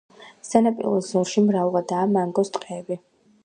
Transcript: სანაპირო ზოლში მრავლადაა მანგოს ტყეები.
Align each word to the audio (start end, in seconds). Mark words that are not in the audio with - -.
სანაპირო 0.47 0.93
ზოლში 1.09 1.45
მრავლადაა 1.51 2.07
მანგოს 2.17 2.53
ტყეები. 2.59 3.03